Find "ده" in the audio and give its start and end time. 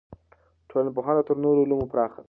2.17-2.19